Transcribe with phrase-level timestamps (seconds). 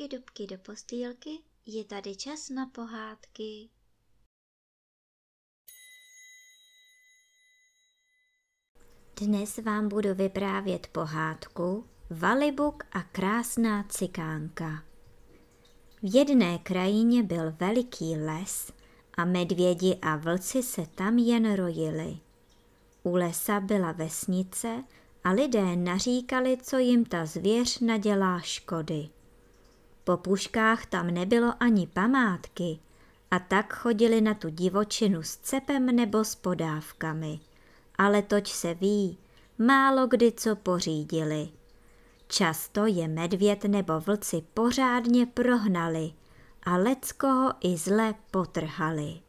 [0.00, 1.30] dubky, dubky do postýlky,
[1.66, 3.68] je tady čas na pohádky.
[9.20, 14.84] Dnes vám budu vyprávět pohádku Valibuk a krásná cikánka.
[16.02, 18.72] V jedné krajině byl veliký les
[19.14, 22.18] a medvědi a vlci se tam jen rojili.
[23.02, 24.84] U lesa byla vesnice
[25.24, 29.08] a lidé naříkali, co jim ta zvěř nadělá škody.
[30.04, 32.78] Po puškách tam nebylo ani památky
[33.30, 37.40] a tak chodili na tu divočinu s cepem nebo s podávkami.
[37.98, 39.18] Ale toť se ví,
[39.58, 41.48] málo kdy co pořídili.
[42.28, 46.12] Často je medvěd nebo vlci pořádně prohnali
[46.62, 49.20] a leckoho i zle potrhali.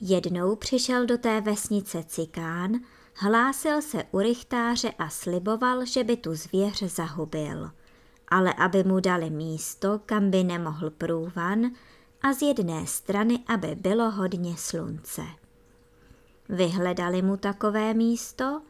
[0.00, 2.72] Jednou přišel do té vesnice cikán,
[3.14, 7.70] hlásil se u rychtáře a sliboval, že by tu zvěř zahubil
[8.30, 11.70] ale aby mu dali místo, kam by nemohl průvan
[12.22, 15.22] a z jedné strany, aby bylo hodně slunce.
[16.48, 18.62] Vyhledali mu takové místo,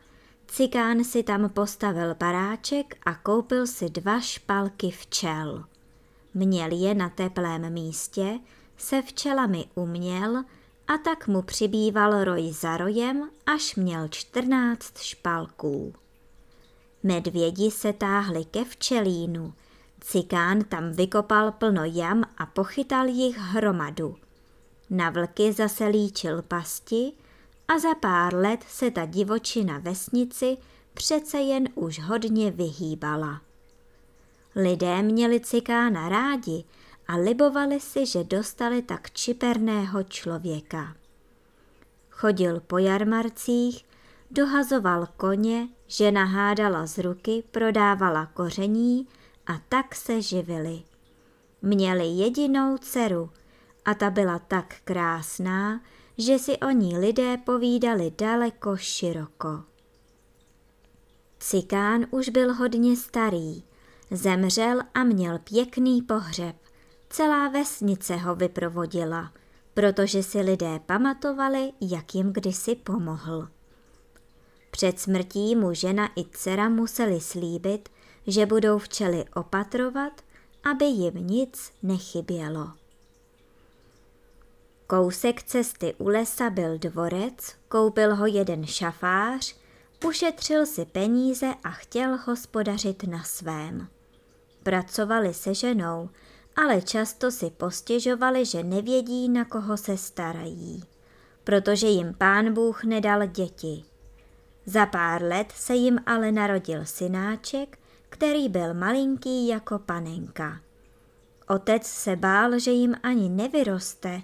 [0.47, 5.65] cikán si tam postavil baráček a koupil si dva špalky včel.
[6.35, 8.39] Měl je na teplém místě,
[8.77, 10.45] se včelami uměl
[10.89, 15.95] a tak mu přibýval roj za rojem, až měl čtrnáct špalků.
[17.03, 19.55] Medvědi se táhli ke včelínu.
[20.01, 24.17] Cikán tam vykopal plno jam a pochytal jich hromadu.
[24.91, 27.13] Na vlky zase líčil pasti
[27.69, 30.57] a za pár let se ta divočina vesnici
[30.95, 33.41] přece jen už hodně vyhýbala.
[34.57, 36.65] Lidé měli cikána rádi
[37.09, 40.97] a libovali si, že dostali tak čiperného člověka.
[42.11, 43.85] Chodil po jarmarcích,
[44.31, 49.07] dohazoval koně, Žena hádala z ruky, prodávala koření
[49.47, 50.83] a tak se živili.
[51.63, 53.31] Měli jedinou dceru
[53.85, 55.81] a ta byla tak krásná,
[56.19, 59.65] že si o ní lidé povídali daleko široko.
[61.39, 63.65] Cikán už byl hodně starý,
[64.11, 66.57] zemřel a měl pěkný pohřeb.
[67.11, 69.33] Celá vesnice ho vyprovodila,
[69.75, 73.49] protože si lidé pamatovali, jak jim kdysi pomohl.
[74.79, 77.89] Před smrtí mu žena i dcera museli slíbit,
[78.27, 80.23] že budou včely opatrovat,
[80.71, 82.73] aby jim nic nechybělo.
[84.87, 89.57] Kousek cesty u lesa byl dvorec, koupil ho jeden šafář,
[90.07, 93.89] ušetřil si peníze a chtěl hospodařit na svém.
[94.63, 96.11] Pracovali se ženou,
[96.57, 100.85] ale často si postěžovali, že nevědí, na koho se starají,
[101.45, 103.85] protože jim pán Bůh nedal děti–
[104.69, 110.61] za pár let se jim ale narodil synáček, který byl malinký jako panenka.
[111.49, 114.23] Otec se bál, že jim ani nevyroste,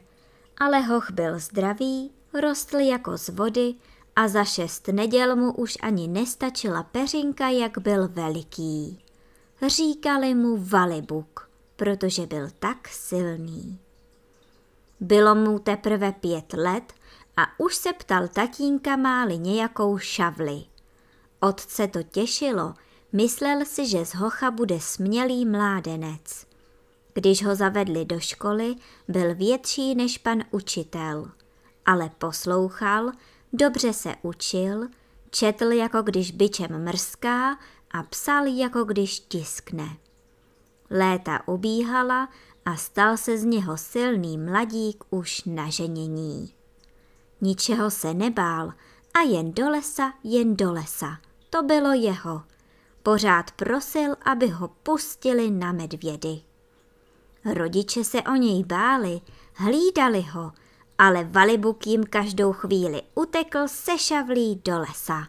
[0.59, 2.11] ale hoch byl zdravý,
[2.41, 3.75] rostl jako z vody
[4.17, 9.05] a za šest neděl mu už ani nestačila peřinka, jak byl veliký.
[9.67, 13.79] Říkali mu Valibuk, protože byl tak silný.
[15.01, 16.93] Bylo mu teprve pět let
[17.37, 20.65] a už se ptal tatínka máli nějakou šavli.
[21.41, 22.75] Otce to těšilo,
[23.13, 26.47] myslel si, že z hocha bude smělý mládenec.
[27.15, 28.75] Když ho zavedli do školy,
[29.09, 31.31] byl větší než pan učitel,
[31.87, 33.13] ale poslouchal,
[33.53, 34.89] dobře se učil,
[35.31, 37.59] četl jako když byčem mrská
[37.91, 39.97] a psal jako když tiskne.
[40.91, 42.29] Léta ubíhala
[42.65, 46.55] a stal se z něho silný mladík už na ženění.
[47.41, 48.73] Ničeho se nebál
[49.15, 51.19] a jen do lesa, jen do lesa.
[51.51, 52.43] To bylo jeho.
[53.03, 56.41] Pořád prosil, aby ho pustili na medvědy.
[57.45, 59.21] Rodiče se o něj báli,
[59.55, 60.53] hlídali ho,
[60.99, 65.29] ale Valibuk jim každou chvíli utekl se šavlí do lesa.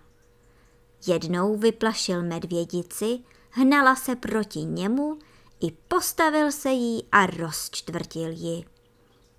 [1.07, 3.19] Jednou vyplašil medvědici,
[3.50, 5.19] hnala se proti němu,
[5.59, 8.75] i postavil se jí a rozčtvrtil ji.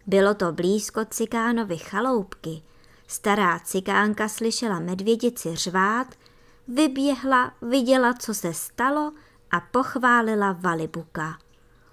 [0.06, 2.62] Bylo to blízko cikánovy chaloupky.
[3.06, 6.14] Stará cikánka slyšela medvědici řvát,
[6.68, 9.12] vyběhla, viděla, co se stalo
[9.50, 11.38] a pochválila Valibuka.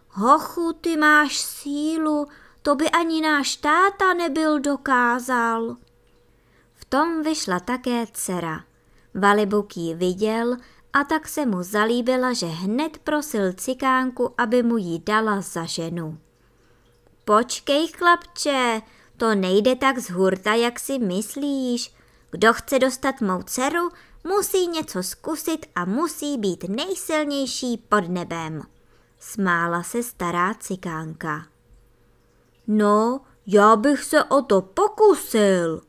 [0.10, 2.28] Hochu, ty máš sílu,
[2.62, 5.78] to by ani náš táta nebyl dokázal.
[6.74, 8.64] V tom vyšla také dcera.
[9.14, 10.58] Valibuk ji viděl
[10.94, 16.18] a tak se mu zalíbila, že hned prosil cikánku, aby mu ji dala za ženu.
[17.26, 18.82] Počkej, chlapče,
[19.18, 21.94] to nejde tak z hurta, jak si myslíš.
[22.32, 23.90] Kdo chce dostat mou dceru,
[24.24, 28.62] musí něco zkusit a musí být nejsilnější pod nebem.
[29.20, 31.46] smála se stará cikánka.
[32.68, 35.82] No, já bych se o to pokusil,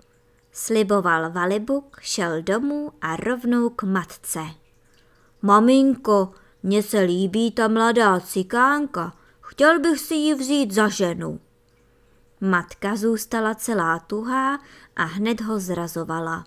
[0.52, 4.40] sliboval Valibuk, šel domů a rovnou k matce.
[5.42, 6.31] Maminko,
[6.62, 9.12] mně se líbí ta mladá cikánka,
[9.55, 11.41] chtěl bych si ji vzít za ženu.
[12.41, 14.59] Matka zůstala celá tuhá
[14.97, 16.47] a hned ho zrazovala.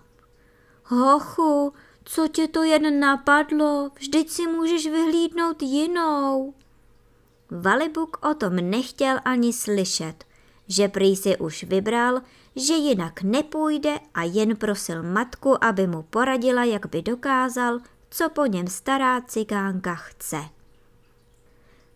[0.84, 1.72] Hochu,
[2.04, 6.54] co tě to jen napadlo, vždyť si můžeš vyhlídnout jinou.
[7.50, 10.24] Valibuk o tom nechtěl ani slyšet,
[10.68, 12.20] že prý si už vybral,
[12.56, 17.78] že jinak nepůjde a jen prosil matku, aby mu poradila, jak by dokázal,
[18.10, 20.57] co po něm stará cikánka chce.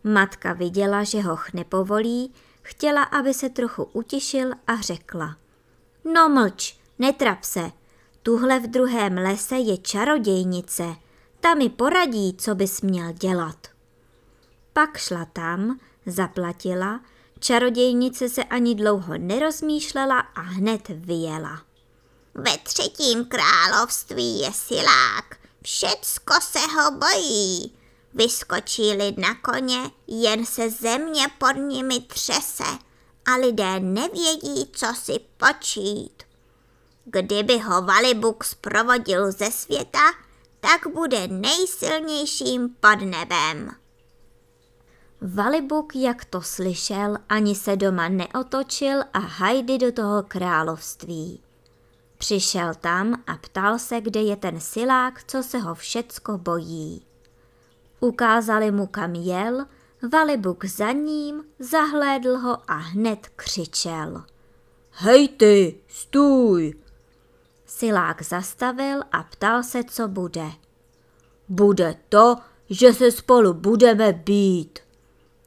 [0.04, 5.36] Matka viděla, že ho nepovolí, chtěla, aby se trochu utišil a řekla.
[6.04, 7.70] No mlč, netrap se,
[8.22, 10.96] tuhle v druhém lese je čarodějnice,
[11.40, 13.66] ta mi poradí, co bys měl dělat.
[14.72, 17.00] Pak šla tam, zaplatila,
[17.38, 21.62] čarodějnice se ani dlouho nerozmýšlela a hned vyjela.
[22.34, 27.81] Ve třetím království je silák, všecko se ho bojí.
[28.14, 32.64] Vyskočí lid na koně, jen se země pod nimi třese
[33.26, 36.22] a lidé nevědí, co si počít.
[37.04, 40.12] Kdyby ho Valibuk zprovodil ze světa,
[40.60, 43.70] tak bude nejsilnějším pod nebem.
[45.20, 51.42] Valibuk, jak to slyšel, ani se doma neotočil a hajdy do toho království.
[52.18, 57.11] Přišel tam a ptal se, kde je ten silák, co se ho všecko bojí.
[58.02, 59.66] Ukázali mu, kam jel,
[60.12, 64.24] Valibuk za ním, zahlédl ho a hned křičel.
[64.90, 66.74] Hej ty, stůj!
[67.66, 70.50] Silák zastavil a ptal se, co bude.
[71.48, 72.36] Bude to,
[72.70, 74.78] že se spolu budeme být,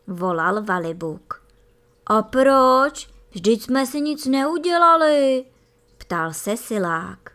[0.07, 1.43] volal Valibuk.
[2.05, 3.09] A proč?
[3.31, 5.45] Vždyť jsme si nic neudělali,
[5.97, 7.31] ptal se Silák.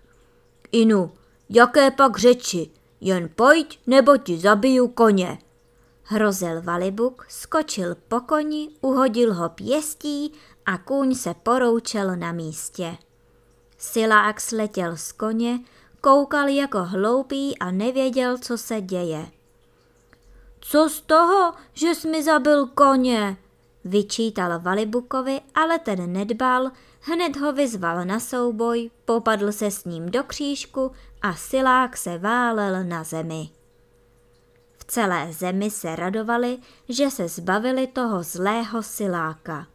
[0.72, 1.12] Inu,
[1.48, 2.70] jaké pak řeči?
[3.00, 5.38] Jen pojď, nebo ti zabiju koně.
[6.02, 10.32] Hrozil Valibuk, skočil po koni, uhodil ho pěstí
[10.66, 12.96] a kůň se poroučel na místě.
[13.78, 15.60] Silák sletěl z koně,
[16.00, 19.26] koukal jako hloupý a nevěděl, co se děje.
[20.60, 23.36] Co z toho, že jsi mi zabil koně?
[23.84, 26.70] Vyčítal Valibukovi, ale ten nedbal,
[27.00, 30.92] hned ho vyzval na souboj, popadl se s ním do křížku
[31.22, 33.50] a silák se válel na zemi.
[34.78, 36.58] V celé zemi se radovali,
[36.88, 39.66] že se zbavili toho zlého siláka.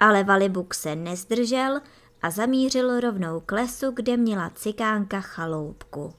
[0.00, 1.80] Ale Valibuk se nezdržel
[2.22, 6.14] a zamířil rovnou k lesu, kde měla cikánka chaloupku.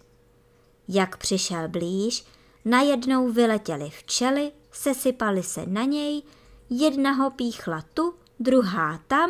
[0.88, 2.25] Jak přišel blíž,
[2.66, 6.24] najednou vyletěly včely, sesypaly se na něj,
[6.69, 9.30] jedna ho píchla tu, druhá tam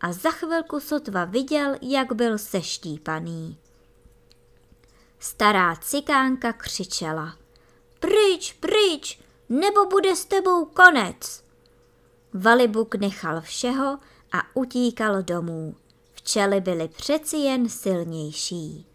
[0.00, 3.58] a za chvilku sotva viděl, jak byl seštípaný.
[5.18, 7.36] Stará cikánka křičela.
[8.00, 11.44] Pryč, pryč, nebo bude s tebou konec.
[12.34, 13.98] Valibuk nechal všeho
[14.32, 15.76] a utíkal domů.
[16.12, 18.86] Včely byly přeci jen silnější.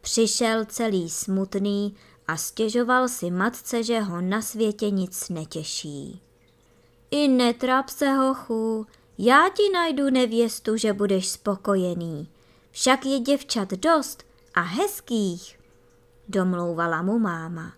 [0.00, 1.96] Přišel celý smutný
[2.26, 6.22] a stěžoval si matce, že ho na světě nic netěší.
[7.10, 8.86] I netrap se, hochu,
[9.18, 12.28] já ti najdu nevěstu, že budeš spokojený.
[12.70, 15.60] Však je děvčat dost a hezkých,
[16.28, 17.72] domlouvala mu máma.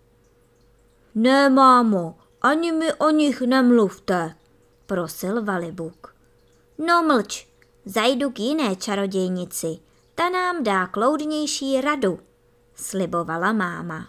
[1.15, 4.35] Ne, mámo, ani mi o nich nemluvte,
[4.87, 6.15] prosil Valibuk.
[6.79, 7.49] No mlč,
[7.85, 9.79] zajdu k jiné čarodějnici,
[10.15, 12.19] ta nám dá kloudnější radu,
[12.75, 14.09] slibovala máma.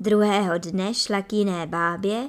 [0.00, 2.28] Druhého dne šla k jiné bábě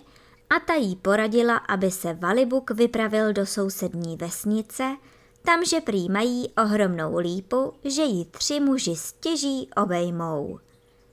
[0.50, 4.98] a ta jí poradila, aby se Valibuk vypravil do sousední vesnice,
[5.42, 10.60] tamže prý mají ohromnou lípu, že ji tři muži stěží obejmou.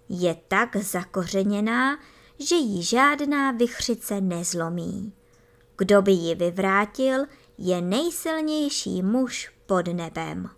[0.08, 1.98] Je tak zakořeněná,
[2.38, 5.12] že jí žádná vychřice nezlomí.
[5.78, 7.26] Kdo by ji vyvrátil,
[7.58, 10.50] je nejsilnější muž pod nebem.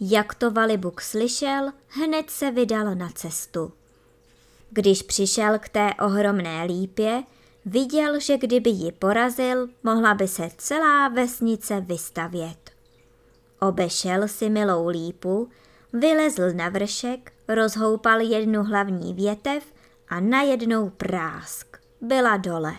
[0.00, 3.72] Jak to Valibuk slyšel, hned se vydal na cestu.
[4.70, 7.22] Když přišel k té ohromné lípě,
[7.64, 12.70] viděl, že kdyby ji porazil, mohla by se celá vesnice vystavět.
[13.60, 15.48] Obešel si milou lípu,
[15.92, 19.64] vylezl na vršek, rozhoupal jednu hlavní větev
[20.08, 21.76] a najednou prásk.
[22.00, 22.72] Byla dole.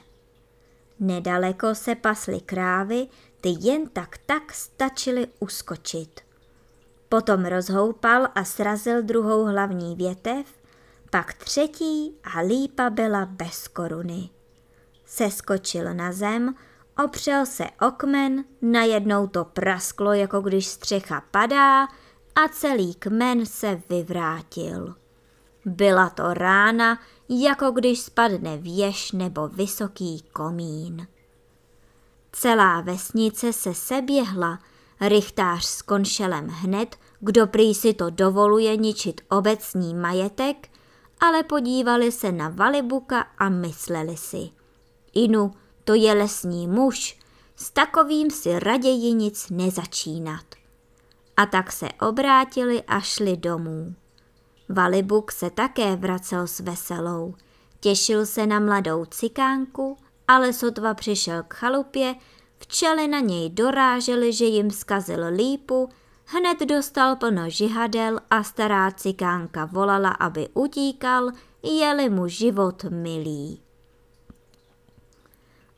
[1.00, 3.08] Nedaleko se pasly krávy,
[3.42, 6.22] ty jen tak tak stačily uskočit.
[7.10, 10.59] Potom rozhoupal a srazil druhou hlavní větev
[11.10, 14.30] pak třetí a lípa byla bez koruny.
[15.06, 16.56] Seskočil na zem,
[17.04, 21.88] opřel se o kmen, najednou to prasklo, jako když střecha padá
[22.36, 24.96] a celý kmen se vyvrátil.
[25.66, 27.00] Byla to rána,
[27.30, 31.08] jako když spadne věž nebo vysoký komín.
[32.32, 34.60] Celá vesnice se seběhla,
[35.02, 40.70] rychtář s konšelem hned, kdo prý si to dovoluje ničit obecní majetek,
[41.20, 44.50] ale podívali se na Valibuka a mysleli si.
[45.14, 45.52] Inu,
[45.84, 47.20] to je lesní muž,
[47.56, 50.46] s takovým si raději nic nezačínat.
[51.38, 53.96] A tak se obrátili a šli domů.
[54.70, 57.36] Valibuk se také vracel s veselou.
[57.80, 59.98] Těšil se na mladou cikánku,
[60.28, 62.16] ale sotva přišel k chalupě,
[62.58, 65.90] včely na něj dorážely, že jim zkazil lípu,
[66.32, 71.32] hned dostal plno žihadel a stará cikánka volala, aby utíkal,
[71.64, 73.62] jeli mu život milý.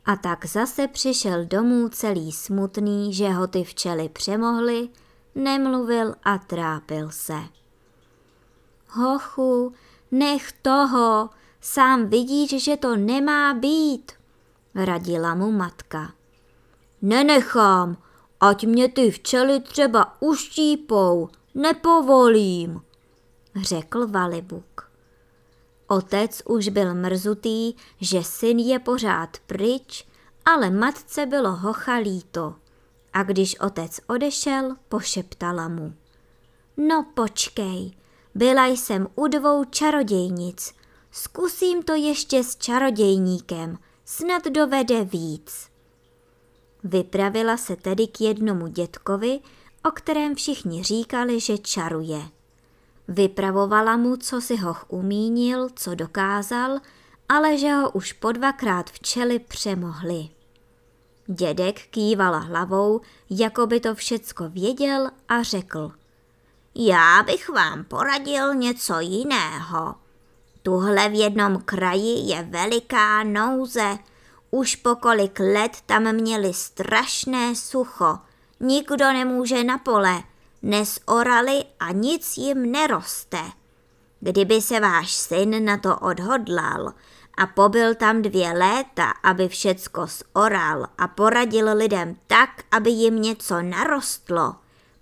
[0.05, 4.89] A tak zase přišel domů celý smutný, že ho ty včely přemohly,
[5.35, 7.39] nemluvil a trápil se.
[8.89, 9.73] Hochu,
[10.11, 11.29] nech toho,
[11.61, 14.11] sám vidíš, že to nemá být,
[14.75, 16.13] radila mu matka.
[17.01, 17.97] Nenechám,
[18.41, 22.81] ať mě ty včely třeba uštípou, nepovolím,
[23.61, 24.91] řekl Valibuk.
[25.87, 30.07] Otec už byl mrzutý, že syn je pořád pryč,
[30.45, 32.55] ale matce bylo hocha líto.
[33.13, 35.93] A když otec odešel, pošeptala mu.
[36.77, 37.91] No počkej,
[38.35, 40.73] byla jsem u dvou čarodějnic.
[41.11, 45.70] Zkusím to ještě s čarodějníkem, snad dovede víc.
[46.83, 49.39] Vypravila se tedy k jednomu dětkovi,
[49.85, 52.21] o kterém všichni říkali, že čaruje.
[53.07, 56.79] Vypravovala mu, co si hoch umínil, co dokázal,
[57.29, 60.29] ale že ho už po dvakrát včely přemohli.
[61.27, 65.91] Dědek kývala hlavou, jako by to všecko věděl a řekl.
[66.75, 69.95] Já bych vám poradil něco jiného.
[70.63, 73.97] Tuhle v jednom kraji je veliká nouze.
[74.51, 78.19] Už po kolik let tam měli strašné sucho.
[78.59, 80.23] Nikdo nemůže na pole
[80.61, 83.41] nesorali a nic jim neroste.
[84.19, 86.93] Kdyby se váš syn na to odhodlal
[87.37, 93.61] a pobyl tam dvě léta, aby všecko zoral a poradil lidem tak, aby jim něco
[93.61, 94.55] narostlo,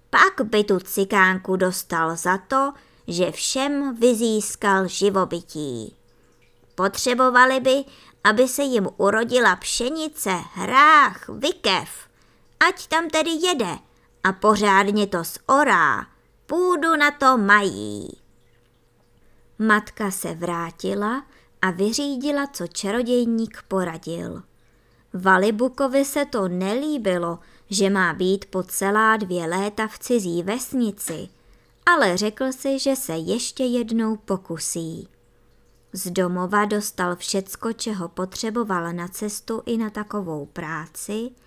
[0.09, 2.73] pak by tu cikánku dostal za to,
[3.07, 5.95] že všem vyzískal živobytí.
[6.75, 7.83] Potřebovali by,
[8.23, 11.89] aby se jim urodila pšenice, hrách, vykev.
[12.59, 13.77] Ať tam tedy jede–
[14.23, 16.07] a pořádně to zorá.
[16.45, 18.17] Půdu na to mají.
[19.59, 21.25] Matka se vrátila
[21.61, 24.43] a vyřídila, co čarodějník poradil.
[25.13, 31.29] Valibukovi se to nelíbilo, že má být po celá dvě léta v cizí vesnici,
[31.85, 35.07] ale řekl si, že se ještě jednou pokusí.
[35.93, 41.29] Z domova dostal všecko, čeho potřeboval na cestu i na takovou práci–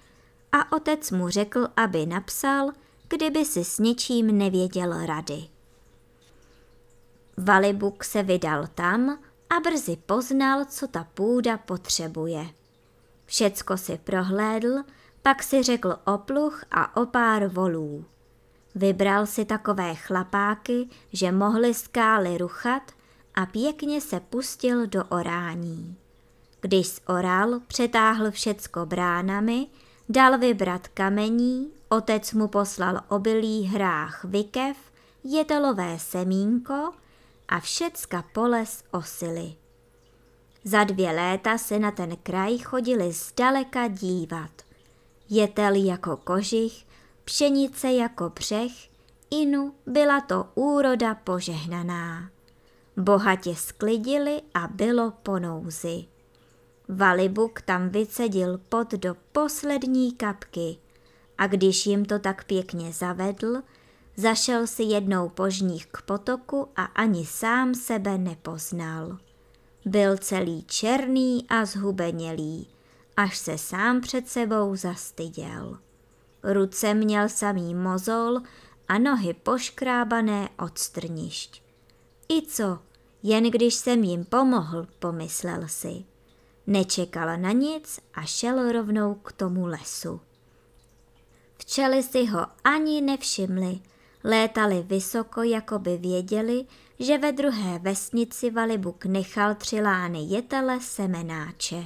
[0.52, 2.72] a otec mu řekl, aby napsal,
[3.08, 5.44] kdyby si s něčím nevěděl rady.
[7.36, 9.18] Valibuk se vydal tam
[9.50, 12.46] a brzy poznal, co ta půda potřebuje.
[13.26, 14.84] Všecko si prohlédl,
[15.22, 18.04] pak si řekl o pluch a o pár volů.
[18.74, 22.92] Vybral si takové chlapáky, že mohli skály ruchat
[23.34, 25.96] a pěkně se pustil do orání.
[26.60, 29.66] Když oral, přetáhl všecko bránami
[30.08, 34.76] Dal vybrat kamení, otec mu poslal obilí hrách vykev,
[35.24, 36.92] jetelové semínko
[37.48, 39.54] a všecka poles osily.
[40.64, 44.50] Za dvě léta se na ten kraj chodili zdaleka dívat.
[45.28, 46.86] Jetel jako kožich,
[47.24, 48.72] pšenice jako břeh,
[49.30, 52.30] inu byla to úroda požehnaná.
[52.96, 56.04] Bohatě sklidili a bylo po nouzi.
[56.88, 60.76] Valibuk tam vycedil pot do poslední kapky
[61.38, 63.62] a když jim to tak pěkně zavedl,
[64.16, 69.18] zašel si jednou požních k potoku a ani sám sebe nepoznal.
[69.84, 72.68] Byl celý černý a zhubenělý,
[73.16, 75.78] až se sám před sebou zastyděl.
[76.42, 78.40] Ruce měl samý mozol
[78.88, 81.61] a nohy poškrábané od strnišť.
[82.28, 82.78] I co,
[83.22, 86.04] jen když jsem jim pomohl, pomyslel si.
[86.66, 90.20] Nečekala na nic a šel rovnou k tomu lesu.
[91.58, 93.80] Včely si ho ani nevšimli,
[94.24, 96.64] Létali vysoko, jako by věděli,
[96.98, 101.84] že ve druhé vesnici Valibuk nechal tři lány jetele semenáče.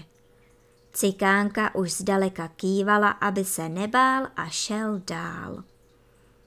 [0.92, 5.64] Cikánka už zdaleka kývala, aby se nebál a šel dál.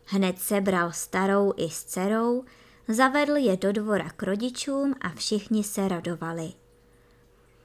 [0.05, 2.43] Hned sebral starou i s dcerou,
[2.89, 6.53] zavedl je do dvora k rodičům a všichni se radovali.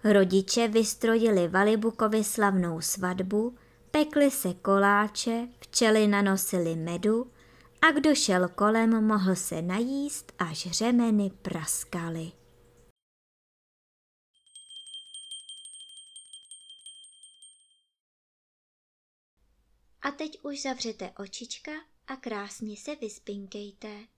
[0.05, 3.57] Rodiče vystrojili Valibukovi slavnou svatbu,
[3.91, 7.31] pekli se koláče, včely nanosili medu
[7.83, 12.33] a kdo šel kolem, mohl se najíst, až řemeny praskaly.
[20.03, 21.73] A teď už zavřete očička
[22.07, 24.14] a krásně se vyspinkejte.